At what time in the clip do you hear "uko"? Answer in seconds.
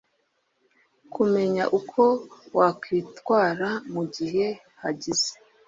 1.79-2.01